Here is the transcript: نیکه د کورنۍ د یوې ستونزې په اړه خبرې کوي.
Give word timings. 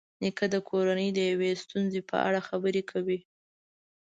نیکه 0.21 0.45
د 0.53 0.55
کورنۍ 0.69 1.09
د 1.13 1.19
یوې 1.31 1.51
ستونزې 1.63 2.01
په 2.09 2.15
اړه 2.27 2.39
خبرې 2.49 2.81
کوي. 2.91 3.19